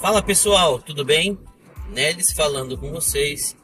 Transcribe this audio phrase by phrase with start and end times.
[0.00, 1.38] Fala pessoal, tudo bem?
[1.90, 3.54] Nelis falando com vocês,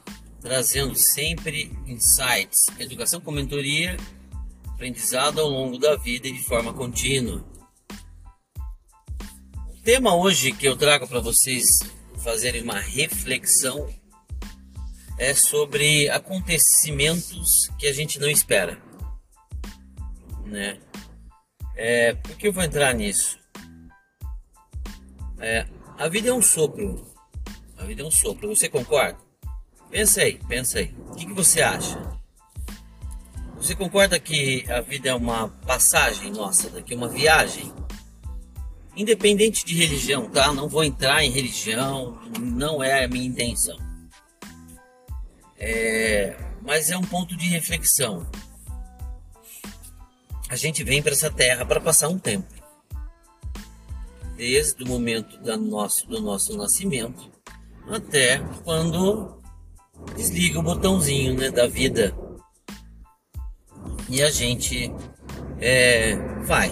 [0.42, 3.96] trazendo sempre insights, educação com mentoria,
[4.66, 7.42] aprendizado ao longo da vida e de forma contínua.
[9.70, 11.64] O tema hoje que eu trago para vocês
[12.26, 13.88] fazerem uma reflexão
[15.16, 18.82] é sobre acontecimentos que a gente não espera,
[20.44, 20.76] né?
[21.76, 23.38] É, por que eu vou entrar nisso?
[25.38, 27.06] É, a vida é um sopro.
[27.78, 28.48] A vida é um sopro.
[28.48, 29.16] Você concorda?
[29.88, 30.92] Pensa aí, pensa aí.
[31.10, 31.96] O que, que você acha?
[33.54, 37.72] Você concorda que a vida é uma passagem nossa daqui, uma viagem?
[38.96, 40.52] Independente de religião, tá?
[40.52, 43.76] Não vou entrar em religião, não é a minha intenção.
[45.58, 48.26] É, mas é um ponto de reflexão.
[50.48, 52.56] A gente vem para essa terra para passar um tempo
[54.36, 57.30] desde o momento da nosso, do nosso nascimento
[57.88, 59.40] até quando
[60.14, 62.14] desliga o botãozinho né, da vida
[64.08, 64.92] e a gente
[65.58, 66.70] é, vai,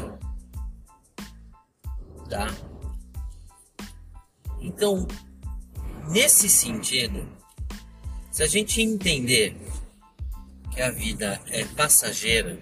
[2.29, 2.49] tá?
[4.61, 5.07] Então,
[6.09, 7.29] nesse sentido,
[8.31, 9.57] se a gente entender
[10.73, 12.59] que a vida é passageira,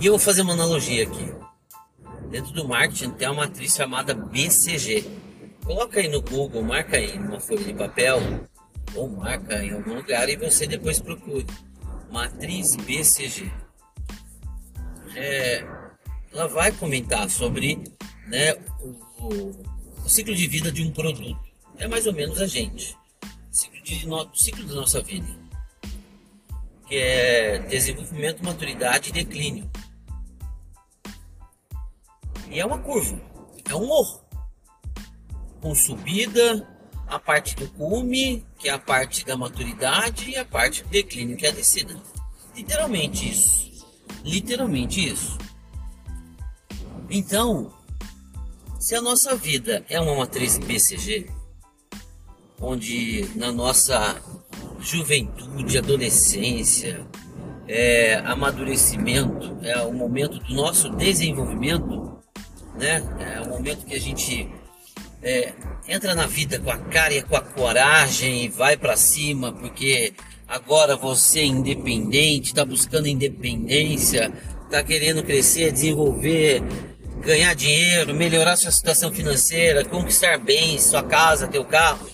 [0.00, 1.32] e eu vou fazer uma analogia aqui.
[2.30, 5.04] Dentro do marketing tem uma matriz chamada BCG.
[5.64, 8.20] Coloca aí no Google, marca aí numa folha de papel
[8.94, 11.46] ou marca em algum lugar e você depois procure.
[12.10, 13.50] Matriz BCG.
[15.14, 15.64] É,
[16.36, 17.82] ela vai comentar sobre
[18.26, 18.52] né,
[19.18, 19.54] o,
[20.04, 21.38] o, ciclo de vida de um produto.
[21.78, 22.94] É mais ou menos a gente.
[23.24, 25.26] O ciclo, de, no, o ciclo da nossa vida.
[26.86, 29.70] Que é desenvolvimento, maturidade e declínio.
[32.50, 33.18] E é uma curva,
[33.68, 34.20] é um morro.
[35.60, 36.68] Com subida,
[37.06, 41.36] a parte do cume, que é a parte da maturidade, e a parte do declínio,
[41.36, 41.96] que é a descida.
[42.54, 43.86] Literalmente isso.
[44.22, 45.35] Literalmente isso.
[47.08, 47.72] Então,
[48.78, 51.26] se a nossa vida é uma matriz BCG,
[52.60, 54.20] onde na nossa
[54.80, 57.06] juventude, adolescência,
[57.68, 62.18] é, amadurecimento, é o momento do nosso desenvolvimento,
[62.78, 63.02] né?
[63.18, 64.48] É o momento que a gente
[65.22, 65.52] é,
[65.88, 70.12] entra na vida com a cara e com a coragem e vai para cima, porque
[70.46, 74.32] agora você é independente, está buscando independência,
[74.64, 76.62] está querendo crescer, desenvolver,
[77.26, 82.08] ganhar dinheiro, melhorar sua situação financeira, conquistar bens, sua casa, teu carro,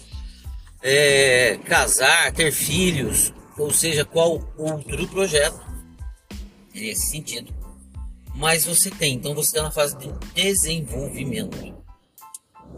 [0.82, 5.60] é, casar, ter filhos, ou seja, qual outro projeto
[6.74, 7.54] nesse sentido
[8.34, 9.14] mais você tem.
[9.14, 11.74] Então você está na fase de desenvolvimento.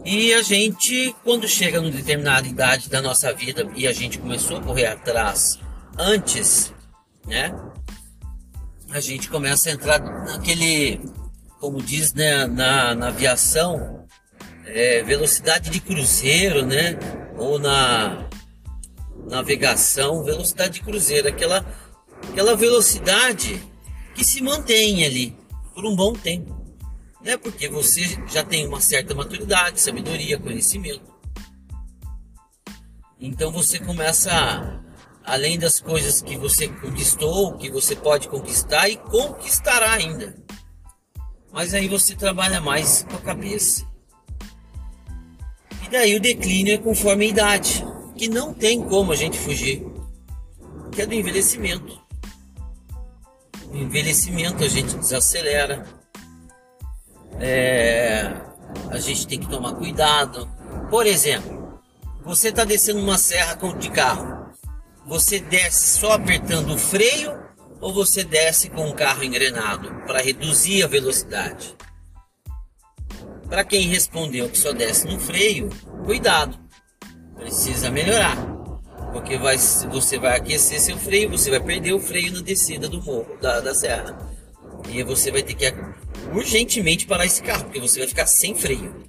[0.03, 4.57] E a gente, quando chega numa determinada idade da nossa vida e a gente começou
[4.57, 5.57] a correr atrás
[5.97, 6.73] antes,
[7.25, 7.55] né?
[8.91, 11.01] A gente começa a entrar naquele,
[11.65, 14.05] como diz né, na, na aviação,
[14.67, 16.95] é, velocidade de cruzeiro, né?
[17.39, 18.29] Ou na
[19.27, 21.65] navegação, velocidade de cruzeiro, aquela,
[22.29, 23.59] aquela velocidade
[24.13, 25.35] que se mantém ali
[25.73, 26.55] por um bom tempo.
[27.19, 27.35] Né?
[27.35, 31.15] Porque você já tem uma certa maturidade, sabedoria, conhecimento.
[33.19, 34.83] Então você começa,
[35.23, 40.45] além das coisas que você conquistou, que você pode conquistar e conquistará ainda.
[41.55, 43.87] Mas aí você trabalha mais com a cabeça.
[45.83, 47.83] E daí o declínio é conforme a idade,
[48.15, 49.83] que não tem como a gente fugir,
[50.91, 52.05] que é do envelhecimento
[53.81, 55.85] envelhecimento a gente desacelera.
[57.39, 58.31] É,
[58.89, 60.49] a gente tem que tomar cuidado.
[60.89, 61.81] Por exemplo,
[62.23, 64.45] você está descendo uma serra de carro.
[65.05, 67.44] Você desce só apertando o freio
[67.85, 71.75] ou você desce com o carro engrenado para reduzir a velocidade?
[73.47, 75.69] Para quem respondeu que só desce no freio,
[76.03, 76.57] cuidado,
[77.35, 78.55] precisa melhorar
[79.13, 83.01] porque vai, você vai aquecer seu freio, você vai perder o freio na descida do
[83.01, 84.17] morro, da, da serra.
[84.89, 85.73] E você vai ter que
[86.33, 89.05] urgentemente parar esse carro, porque você vai ficar sem freio.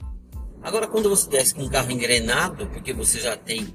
[0.62, 3.66] Agora, quando você desce com um carro engrenado, porque você já tem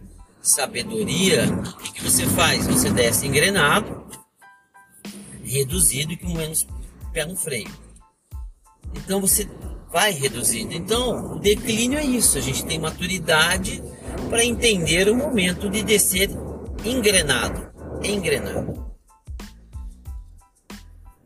[0.42, 2.66] sabedoria, o que você faz?
[2.68, 4.06] Você desce engrenado,
[5.52, 6.66] reduzido e com menos
[7.12, 7.70] pé no freio.
[8.96, 9.48] Então você
[9.92, 10.74] vai reduzindo.
[10.74, 13.84] Então, o declínio é isso, a gente tem maturidade
[14.30, 16.30] para entender o momento de descer
[16.86, 17.70] engrenado,
[18.02, 18.92] engrenado.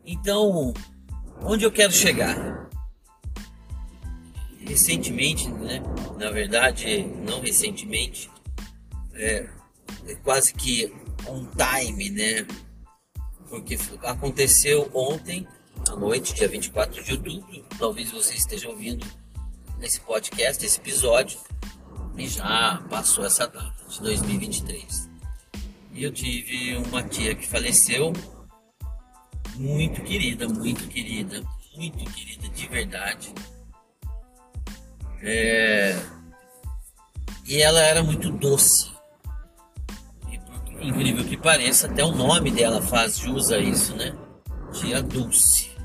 [0.04, 0.74] Então,
[1.42, 2.68] onde eu quero chegar?
[4.60, 5.80] Recentemente, né?
[6.18, 8.28] Na verdade, não recentemente,
[9.14, 9.48] é,
[10.08, 10.92] é quase que
[11.28, 12.46] um time, né?
[13.48, 15.46] Porque aconteceu ontem
[15.88, 17.64] à noite, dia 24 de outubro.
[17.78, 19.06] Talvez você esteja ouvindo
[19.78, 21.38] nesse podcast, esse episódio,
[22.16, 25.10] e já passou essa data de 2023.
[25.92, 28.12] E eu tive uma tia que faleceu,
[29.54, 31.42] muito querida, muito querida,
[31.74, 33.34] muito querida de verdade.
[35.22, 35.96] É...
[37.46, 38.95] E ela era muito doce.
[40.80, 44.14] Incrível que pareça, até o nome dela faz jus a isso, né?
[44.72, 45.76] Tia Dulce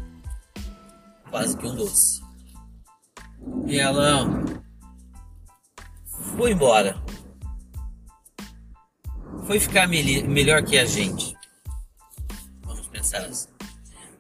[1.32, 2.22] quase que um doce.
[3.66, 4.28] E ela
[6.36, 7.02] foi embora.
[9.48, 11.34] Foi ficar me melhor que a gente.
[12.64, 13.50] Vamos pensar assim.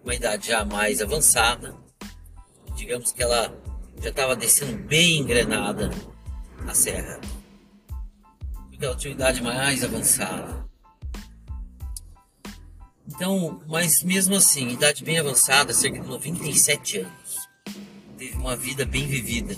[0.03, 1.75] Uma idade já mais avançada.
[2.75, 3.53] Digamos que ela
[4.01, 5.91] já estava descendo bem engrenada
[6.67, 7.19] a serra.
[8.81, 10.65] Porque ela tinha uma idade mais avançada.
[13.07, 17.49] Então, mas mesmo assim, idade bem avançada, cerca de 97 anos.
[18.17, 19.55] Teve uma vida bem vivida.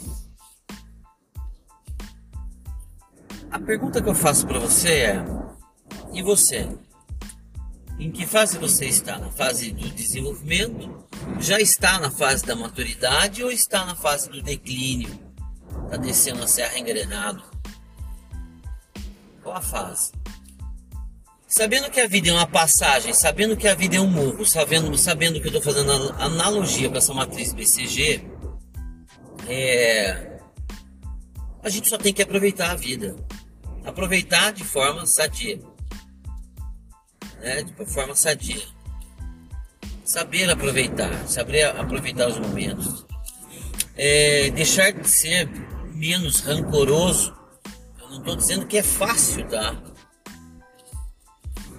[3.49, 5.25] A pergunta que eu faço para você é:
[6.11, 6.67] e você?
[7.97, 9.17] Em que fase você está?
[9.19, 11.07] Na fase do desenvolvimento?
[11.39, 15.17] Já está na fase da maturidade ou está na fase do declínio?
[15.85, 17.52] Está descendo a serra engrenado?
[19.53, 20.11] Qual a fase?
[21.47, 24.97] Sabendo que a vida é uma passagem, sabendo que a vida é um morro, sabendo,
[24.97, 28.27] sabendo que eu estou fazendo analogia para essa matriz BCG,
[29.47, 30.39] é,
[31.61, 33.15] a gente só tem que aproveitar a vida.
[33.85, 35.59] Aproveitar de forma sadia.
[37.39, 37.61] Né?
[37.61, 38.63] De forma sadia.
[40.03, 43.05] Saber aproveitar, saber aproveitar os momentos.
[43.95, 45.47] É, deixar de ser
[45.93, 47.42] menos rancoroso.
[48.13, 49.75] Não estou dizendo que é fácil, tá?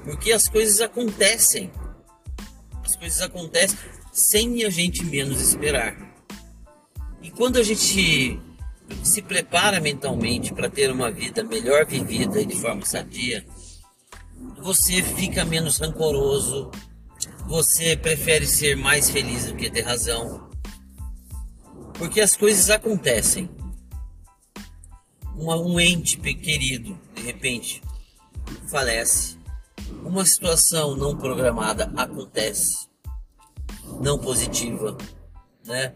[0.03, 1.71] Porque as coisas acontecem.
[2.85, 3.79] As coisas acontecem
[4.13, 5.97] sem a gente menos esperar.
[7.23, 8.41] E quando a gente
[9.05, 13.47] se prepara mentalmente para ter uma vida melhor vivida e de forma sadia,
[14.61, 16.69] você fica menos rancoroso,
[17.47, 20.51] você prefere ser mais feliz do que ter razão.
[21.97, 23.49] Porque as coisas acontecem.
[25.37, 27.83] Uma, um ente querido, de repente,
[28.69, 29.37] falece
[30.05, 32.89] uma situação não programada acontece,
[34.01, 34.97] não positiva,
[35.67, 35.95] né?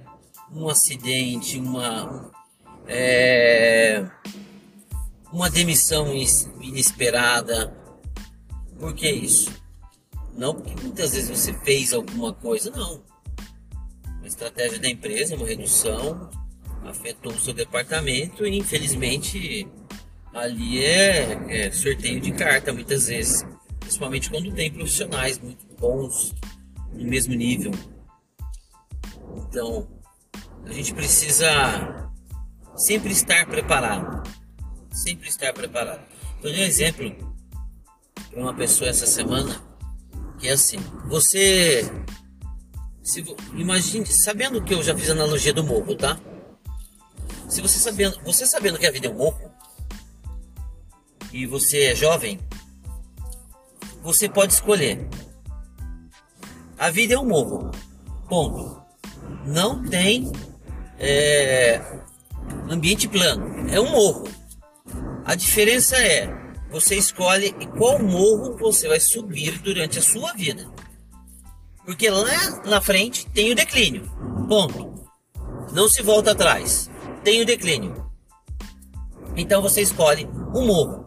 [0.50, 2.30] Um acidente, uma
[2.86, 4.04] é,
[5.30, 6.12] uma demissão
[6.60, 7.74] inesperada.
[8.78, 9.52] Por que isso?
[10.34, 13.02] Não porque muitas vezes você fez alguma coisa, não.
[14.06, 16.30] Uma estratégia da empresa, uma redução,
[16.88, 19.66] afetou o seu departamento e infelizmente
[20.34, 23.44] ali é, é sorteio de carta muitas vezes
[23.80, 26.34] principalmente quando tem profissionais muito bons
[26.92, 27.72] no mesmo nível.
[29.36, 29.88] Então,
[30.66, 32.10] a gente precisa
[32.76, 34.28] sempre estar preparado.
[34.90, 36.02] Sempre estar preparado.
[36.42, 37.34] Eu dei um exemplo
[38.30, 39.62] para uma pessoa essa semana
[40.38, 41.90] que é assim: você.
[43.02, 46.20] Se, imagine, sabendo que eu já fiz analogia do morro, tá?
[47.48, 49.50] Se você sabendo, você sabendo que a vida é um morro
[51.32, 52.38] e você é jovem,
[54.02, 55.08] você pode escolher.
[56.78, 57.70] A vida é um morro.
[58.28, 58.82] Ponto.
[59.46, 60.30] Não tem
[60.98, 61.80] é,
[62.70, 63.68] ambiente plano.
[63.70, 64.28] É um morro.
[65.24, 66.28] A diferença é
[66.70, 70.70] você escolhe qual morro você vai subir durante a sua vida.
[71.84, 74.02] Porque lá na frente tem o declínio.
[74.48, 74.94] Ponto.
[75.72, 76.87] Não se volta atrás.
[77.22, 78.10] Tem o declínio.
[79.36, 81.06] Então você escolhe o morro.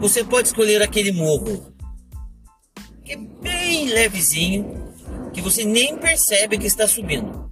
[0.00, 1.72] Você pode escolher aquele morro
[3.04, 4.94] que é bem levezinho,
[5.32, 7.50] que você nem percebe que está subindo.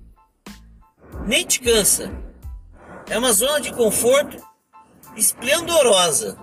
[1.27, 2.13] Nem te cansa.
[3.09, 4.37] É uma zona de conforto
[5.17, 6.39] esplendorosa.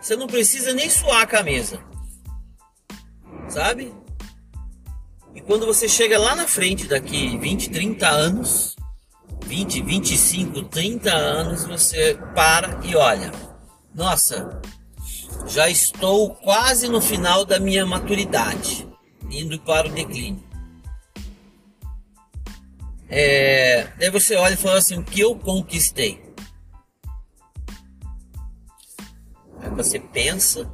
[0.00, 1.84] Você não precisa nem suar a camisa.
[3.48, 3.92] Sabe?
[5.34, 8.76] E quando você chega lá na frente, daqui 20, 30 anos,
[9.50, 13.50] 20, 25, 30 anos, você para e olha
[13.92, 14.60] nossa,
[15.48, 18.88] já estou quase no final da minha maturidade,
[19.28, 20.42] indo para o declínio.
[23.08, 26.22] É, daí você olha e fala assim: o que eu conquistei?
[29.60, 30.70] Aí você pensa,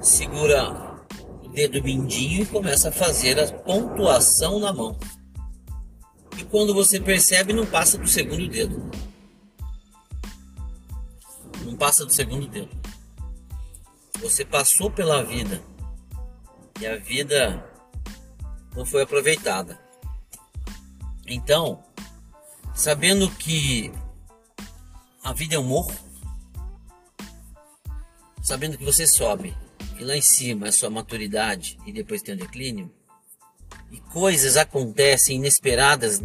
[0.00, 1.04] segura
[1.44, 4.98] o dedo mindinho e começa a fazer a pontuação na mão.
[6.40, 8.90] E quando você percebe, não passa do segundo dedo.
[11.66, 12.70] Não passa do segundo dedo.
[14.20, 15.62] Você passou pela vida
[16.80, 17.62] e a vida
[18.74, 19.78] não foi aproveitada.
[21.26, 21.84] Então,
[22.74, 23.92] sabendo que
[25.22, 25.92] a vida é um morro,
[28.42, 29.54] sabendo que você sobe
[29.98, 32.90] e lá em cima é sua maturidade e depois tem o declínio,
[33.90, 36.22] e coisas acontecem inesperadas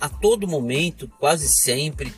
[0.00, 2.12] a todo momento, quase sempre.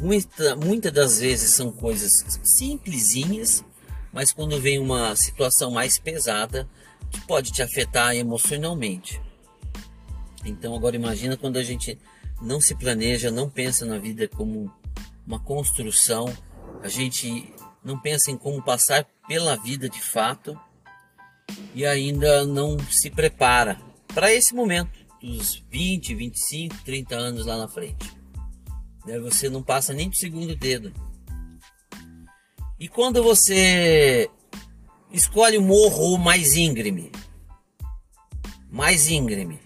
[0.00, 2.10] Muita, muitas das vezes são coisas
[2.44, 3.64] simplesinhas,
[4.12, 6.68] mas quando vem uma situação mais pesada,
[7.10, 9.20] que pode te afetar emocionalmente.
[10.44, 11.98] Então agora imagina quando a gente
[12.40, 14.72] não se planeja, não pensa na vida como
[15.26, 16.32] uma construção,
[16.82, 20.58] a gente não pensa em como passar pela vida de fato
[21.74, 27.68] e ainda não se prepara para esse momento dos 20, 25, 30 anos lá na
[27.68, 28.16] frente.
[29.22, 30.92] Você não passa nem do segundo dedo.
[32.78, 34.30] E quando você
[35.10, 37.10] escolhe o morro mais íngreme,
[38.70, 39.58] mais íngreme,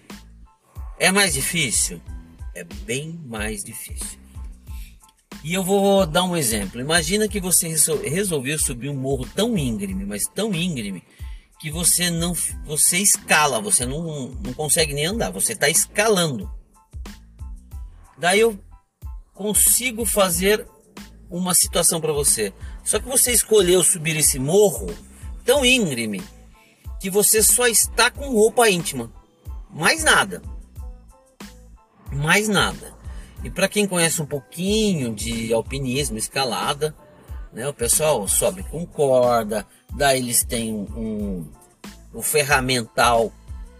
[0.97, 2.01] é mais difícil?
[2.55, 4.19] É bem mais difícil.
[5.43, 6.79] E eu vou dar um exemplo.
[6.79, 7.67] Imagina que você
[8.07, 11.03] resolveu subir um morro tão íngreme, mas tão íngreme,
[11.63, 12.33] que você não
[12.65, 16.51] você escala, você não, não consegue nem andar, você está escalando.
[18.17, 18.59] Daí eu
[19.33, 20.67] consigo fazer
[21.29, 22.51] uma situação para você.
[22.83, 24.93] Só que você escolheu subir esse morro
[25.45, 26.21] tão íngreme
[26.99, 29.09] que você só está com roupa íntima.
[29.69, 30.41] Mais nada
[32.11, 32.93] mais nada.
[33.41, 36.93] E para quem conhece um pouquinho de alpinismo, escalada,
[37.53, 39.65] né, o pessoal sobe com corda,
[39.95, 41.45] daí eles têm um, um,
[42.15, 43.31] um ferramental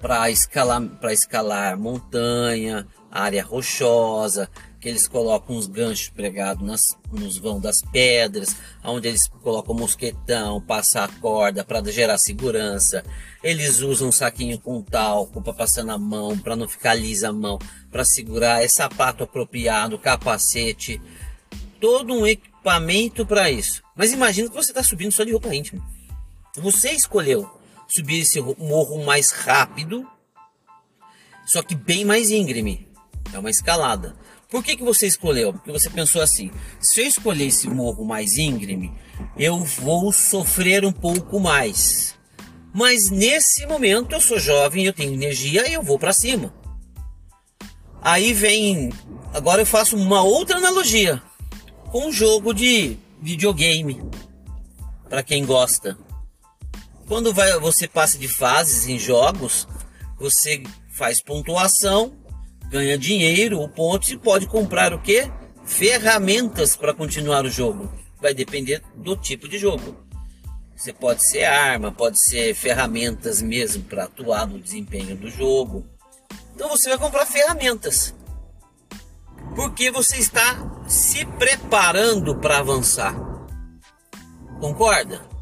[0.02, 4.50] para escalar, para escalar montanha, área rochosa,
[4.82, 8.54] que eles colocam uns ganchos pregados nas, nos vão das pedras,
[8.84, 13.02] onde eles colocam mosquetão, passar a corda para gerar segurança.
[13.42, 17.34] Eles usam um saquinho com talco para passar na mão, para não ficar lisa a
[17.34, 17.58] mão,
[17.90, 21.02] para segurar, é sapato apropriado, capacete,
[21.80, 23.82] todo um equipamento para isso.
[23.96, 25.82] Mas imagina que você está subindo só de roupa íntima.
[26.58, 27.50] Você escolheu
[27.88, 30.08] subir esse morro mais rápido,
[31.46, 32.88] só que bem mais íngreme.
[33.34, 34.16] É uma escalada.
[34.50, 35.52] Por que, que você escolheu?
[35.52, 38.94] Porque você pensou assim: se eu escolher esse morro mais íngreme,
[39.36, 42.16] eu vou sofrer um pouco mais.
[42.72, 46.54] Mas nesse momento eu sou jovem, eu tenho energia e eu vou para cima.
[48.00, 48.92] Aí vem.
[49.34, 51.20] Agora eu faço uma outra analogia
[51.92, 54.04] com um jogo de videogame.
[55.10, 55.98] Para quem gosta.
[57.08, 59.68] Quando vai, você passa de fases em jogos,
[60.18, 62.24] você faz pontuação
[62.74, 65.30] ganha dinheiro, o ponto e pode comprar o que?
[65.64, 67.94] Ferramentas para continuar o jogo.
[68.20, 69.96] Vai depender do tipo de jogo.
[70.76, 75.86] Você pode ser arma, pode ser ferramentas mesmo para atuar no desempenho do jogo.
[76.56, 78.16] Então você vai comprar ferramentas.
[79.56, 83.16] Porque você está se preparando para avançar.
[84.60, 85.33] Concorda?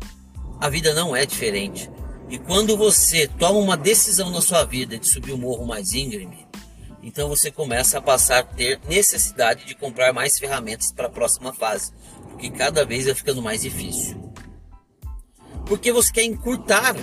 [0.61, 1.89] A vida não é diferente.
[2.29, 6.47] E quando você toma uma decisão na sua vida de subir o morro mais íngreme,
[7.01, 11.51] então você começa a passar a ter necessidade de comprar mais ferramentas para a próxima
[11.51, 11.91] fase,
[12.29, 14.31] porque cada vez vai ficando mais difícil.
[15.65, 16.95] Porque você quer encurtar,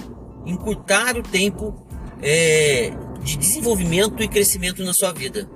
[0.47, 1.85] encurtar o tempo
[2.23, 2.93] é,
[3.25, 5.51] de desenvolvimento e crescimento na sua vida.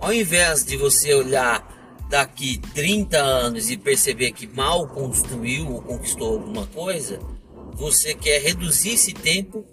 [0.00, 1.73] Ao invés de você olhar
[2.08, 7.18] daqui 30 anos e perceber que mal construiu ou conquistou alguma coisa,
[7.74, 9.64] você quer reduzir esse tempo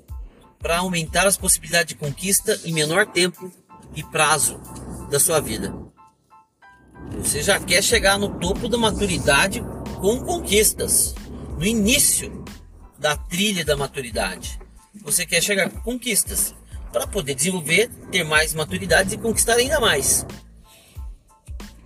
[0.60, 3.52] para aumentar as possibilidades de conquista em menor tempo
[3.96, 4.60] e prazo
[5.10, 5.74] da sua vida.
[7.18, 9.62] Você já quer chegar no topo da maturidade
[10.00, 11.14] com conquistas,
[11.58, 12.44] no início
[12.98, 14.60] da trilha da maturidade.
[15.04, 16.56] Você quer chegar com conquistas
[16.92, 20.26] para poder desenvolver, ter mais maturidade e conquistar ainda mais.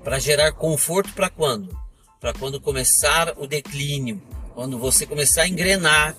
[0.06, 1.78] Para gerar conforto para quando?
[2.22, 6.16] Para quando começar o declínio, quando você começar a engrenar,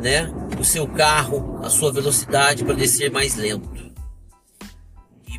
[0.00, 3.88] né, o seu carro, a sua velocidade para descer mais lento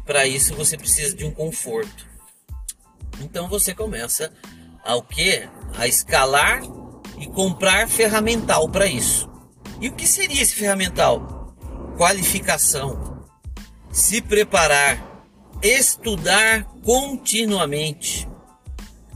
[0.09, 2.07] para isso você precisa de um conforto.
[3.21, 4.33] Então você começa
[4.83, 5.48] ao que?
[5.77, 6.63] A escalar
[7.19, 9.29] e comprar ferramental para isso.
[9.79, 11.55] E o que seria esse ferramental?
[11.95, 13.24] Qualificação,
[13.91, 15.08] se preparar,
[15.61, 18.27] estudar continuamente,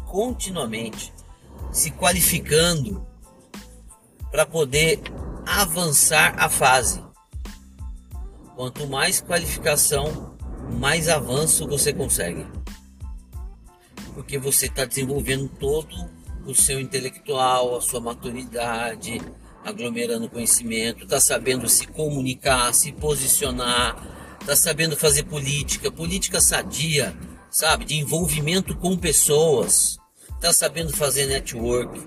[0.05, 1.13] continuamente,
[1.71, 3.05] se qualificando
[4.29, 5.00] para poder
[5.45, 7.03] avançar a fase.
[8.55, 10.38] Quanto mais qualificação,
[10.79, 12.45] mais avanço você consegue.
[14.13, 16.09] Porque você está desenvolvendo todo
[16.45, 19.21] o seu intelectual, a sua maturidade,
[19.63, 27.17] aglomerando conhecimento, está sabendo se comunicar, se posicionar, está sabendo fazer política, política sadia,
[27.50, 29.97] sabe, de envolvimento com pessoas,
[30.35, 32.05] está sabendo fazer network.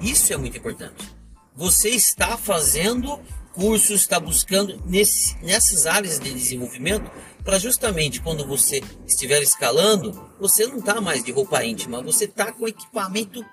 [0.00, 1.08] Isso é muito importante.
[1.54, 3.20] Você está fazendo
[3.52, 7.08] cursos, está buscando nesse, nessas áreas de desenvolvimento
[7.44, 12.52] para justamente quando você estiver escalando, você não está mais de roupa íntima, você está
[12.52, 13.44] com equipamento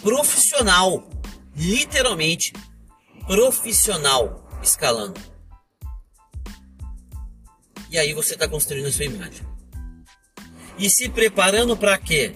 [0.00, 1.08] profissional,
[1.54, 2.54] literalmente
[3.26, 5.37] profissional escalando.
[7.90, 9.46] E aí você está construindo a sua imagem.
[10.78, 12.34] E se preparando para quê?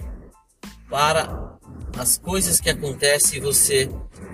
[0.89, 1.57] Para
[1.97, 3.89] as coisas que acontecem você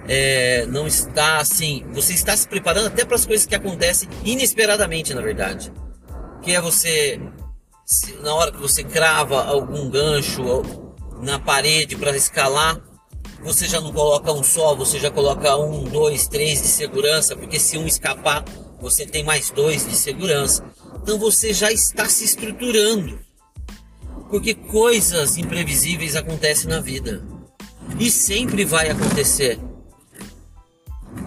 [0.08, 1.86] é, não está assim.
[1.94, 5.72] Você está se preparando até para as coisas que acontecem inesperadamente, na verdade.
[6.42, 7.22] Que é você,
[7.86, 10.64] se, na hora que você crava algum gancho
[11.22, 12.82] na parede para escalar,
[13.44, 17.60] você já não coloca um só, você já coloca um, dois, três de segurança, porque
[17.60, 18.44] se um escapar,
[18.82, 20.64] você tem mais dois de segurança.
[21.02, 23.20] Então você já está se estruturando.
[24.30, 27.24] Porque coisas imprevisíveis acontecem na vida.
[28.00, 29.60] E sempre vai acontecer.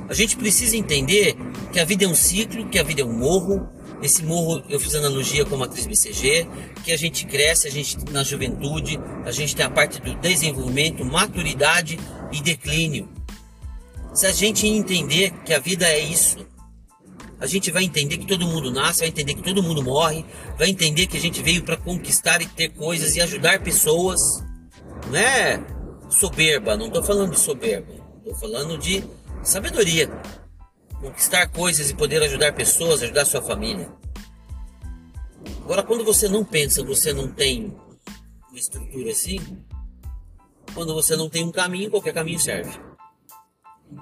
[0.08, 1.36] A gente precisa entender
[1.72, 3.68] que a vida é um ciclo, que a vida é um morro.
[4.02, 6.46] Esse morro, eu fiz analogia com a matriz BCG,
[6.84, 11.04] que a gente cresce, a gente na juventude, a gente tem a parte do desenvolvimento,
[11.04, 11.98] maturidade
[12.32, 13.08] e declínio.
[14.12, 16.46] Se a gente entender que a vida é isso,
[17.42, 20.24] a gente vai entender que todo mundo nasce, vai entender que todo mundo morre,
[20.56, 24.20] vai entender que a gente veio para conquistar e ter coisas e ajudar pessoas.
[25.08, 25.60] Não é
[26.08, 29.02] soberba, não estou falando de soberba, estou falando de
[29.42, 30.08] Sabedoria.
[31.00, 33.92] Conquistar coisas e poder ajudar pessoas, ajudar sua família.
[35.64, 37.76] Agora, quando você não pensa, você não tem
[38.50, 39.40] uma estrutura assim,
[40.72, 42.70] quando você não tem um caminho, qualquer caminho serve.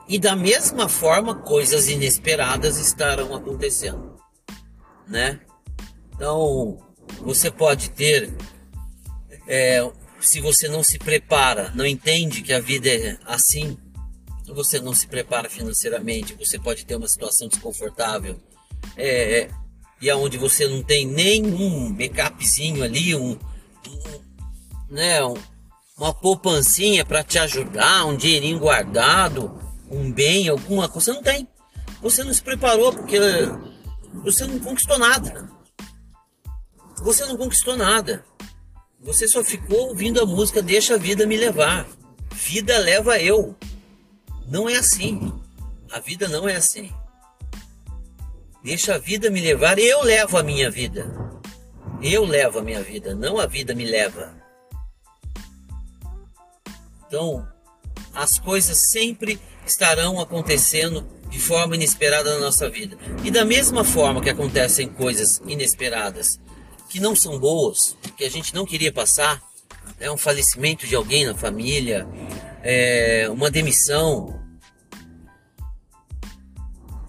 [0.09, 4.17] E da mesma forma, coisas inesperadas estarão acontecendo,
[5.07, 5.41] né?
[6.15, 6.79] Então,
[7.23, 8.33] você pode ter,
[9.47, 9.89] é,
[10.21, 13.79] se você não se prepara, não entende que a vida é assim,
[14.47, 18.37] você não se prepara financeiramente, você pode ter uma situação desconfortável.
[18.97, 19.51] É, é
[20.01, 24.21] e aonde você não tem nenhum backupzinho ali, um, um
[24.89, 25.35] né, um,
[25.97, 31.49] uma poupancinha para te ajudar, um dinheirinho guardado, um bem, alguma coisa, você não tem.
[32.01, 33.19] Você não se preparou porque
[34.23, 35.51] você não conquistou nada.
[37.03, 38.25] Você não conquistou nada.
[39.01, 41.87] Você só ficou ouvindo a música Deixa a vida me levar.
[42.33, 43.57] Vida leva eu.
[44.47, 45.33] Não é assim.
[45.91, 46.93] A vida não é assim.
[48.63, 51.11] Deixa a vida me levar, eu levo a minha vida.
[52.03, 54.35] Eu levo a minha vida, não a vida me leva.
[57.07, 57.47] Então,
[58.15, 62.99] as coisas sempre estarão acontecendo de forma inesperada na nossa vida.
[63.25, 66.39] E da mesma forma que acontecem coisas inesperadas
[66.89, 69.41] que não são boas, que a gente não queria passar,
[69.99, 72.07] é um falecimento de alguém na família,
[72.63, 74.41] é uma demissão,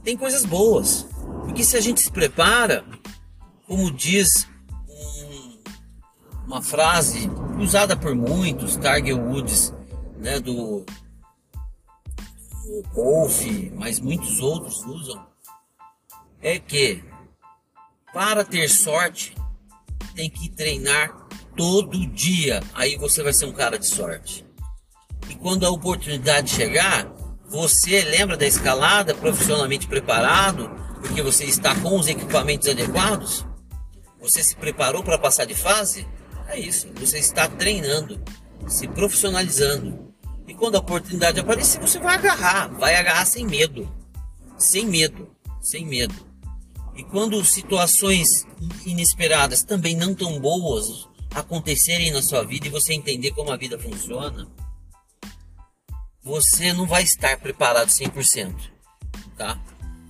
[0.04, 1.08] tem coisas boas.
[1.46, 2.86] Porque se a gente se prepara,
[3.68, 4.48] como diz
[4.88, 5.58] um,
[6.46, 9.74] uma frase usada por muitos, Tiger Woods,
[10.18, 10.86] né, do,
[12.64, 13.46] do Golf,
[13.76, 15.26] mas muitos outros usam,
[16.42, 17.04] é que
[18.14, 19.36] para ter sorte
[20.16, 22.62] tem que treinar todo dia.
[22.74, 24.46] Aí você vai ser um cara de sorte.
[25.30, 27.12] E quando a oportunidade chegar,
[27.48, 30.70] você lembra da escalada profissionalmente preparado,
[31.02, 33.46] porque você está com os equipamentos adequados?
[34.20, 36.08] Você se preparou para passar de fase?
[36.48, 38.22] É isso, você está treinando,
[38.68, 40.11] se profissionalizando.
[40.48, 43.90] E quando a oportunidade aparecer, você vai agarrar, vai agarrar sem medo.
[44.58, 45.30] Sem medo,
[45.62, 46.14] sem medo.
[46.96, 48.46] E quando situações
[48.86, 53.80] inesperadas também não tão boas acontecerem na sua vida e você entender como a vida
[53.80, 54.48] funciona,
[56.24, 58.54] você não vai estar preparado 100%,
[59.38, 59.60] tá?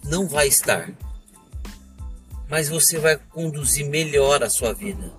[0.04, 0.92] Não vai estar.
[2.50, 5.14] Mas você vai conduzir melhor a sua vida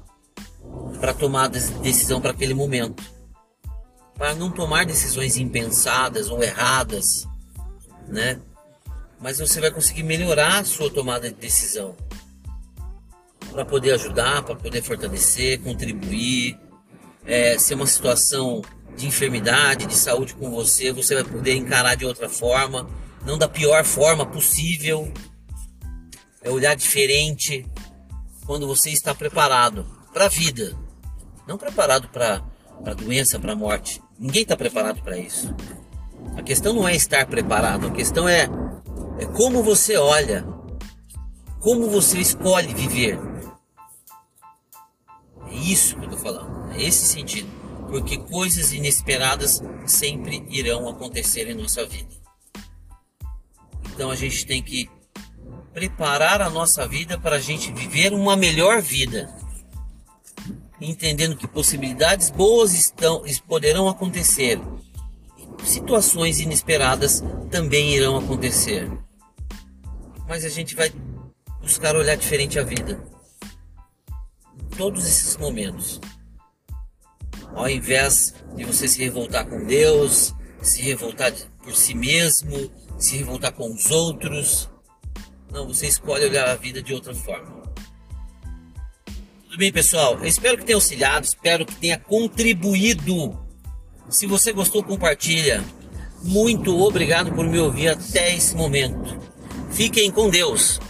[1.01, 3.03] para tomar decisão para aquele momento.
[4.23, 7.27] Para não tomar decisões impensadas ou erradas,
[8.07, 8.41] né?
[9.21, 11.97] Mas você vai conseguir melhorar a sua tomada de decisão.
[13.51, 16.57] para poder ajudar, para poder fortalecer, contribuir.
[17.27, 18.63] É, se é uma situação
[18.97, 22.89] de enfermidade, de saúde com você, você vai poder encarar de outra forma,
[23.27, 25.13] não da pior forma possível.
[26.41, 27.67] É olhar diferente
[28.47, 30.79] quando você está preparado para a vida,
[31.45, 32.41] não preparado para
[32.87, 34.01] a doença, para a morte.
[34.23, 35.53] Ninguém está preparado para isso.
[36.37, 38.49] A questão não é estar preparado, a questão é,
[39.19, 40.47] é como você olha,
[41.59, 43.19] como você escolhe viver.
[45.49, 47.51] É isso que eu estou falando, é esse sentido.
[47.89, 52.15] Porque coisas inesperadas sempre irão acontecer em nossa vida.
[53.93, 54.89] Então a gente tem que
[55.75, 59.35] preparar a nossa vida para a gente viver uma melhor vida.
[60.83, 64.61] Entendendo que possibilidades boas estão, poderão acontecer
[65.65, 68.91] situações inesperadas também irão acontecer.
[70.29, 70.93] Mas a gente vai
[71.61, 73.03] buscar olhar diferente a vida.
[74.77, 76.01] Todos esses momentos.
[77.55, 83.53] Ao invés de você se revoltar com Deus, se revoltar por si mesmo, se revoltar
[83.53, 84.71] com os outros.
[85.51, 87.62] Não, você escolhe olhar a vida de outra forma.
[89.53, 90.19] Tudo bem, pessoal?
[90.19, 93.39] Eu espero que tenha auxiliado, espero que tenha contribuído
[94.09, 95.63] se você gostou, compartilha.
[96.23, 99.21] Muito obrigado por me ouvir até esse momento.
[99.71, 100.81] Fiquem com Deus.